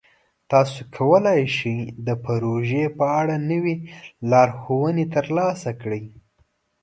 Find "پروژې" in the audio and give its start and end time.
2.25-2.85